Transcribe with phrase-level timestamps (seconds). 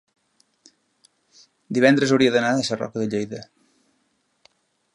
[1.79, 3.43] divendres hauria d'anar a Sarroca de Lleida.